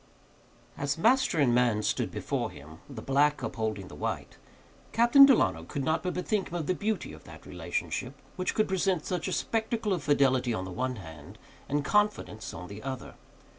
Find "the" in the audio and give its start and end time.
2.89-3.03, 3.87-3.93, 6.65-6.73, 10.65-10.71, 12.67-12.81